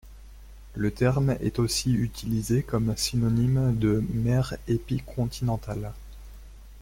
Le 0.73 0.89
terme 0.89 1.37
est 1.41 1.59
aussi 1.59 1.93
utilisé 1.93 2.63
comme 2.63 2.97
synonyme 2.97 3.77
de 3.77 4.03
mer 4.13 4.55
épicontinentale. 4.67 5.93